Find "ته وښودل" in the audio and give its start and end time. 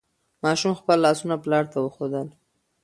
1.71-2.27